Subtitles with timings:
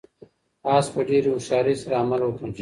[0.77, 2.45] آس په ډېرې هوښیارۍ سره عمل وکړ.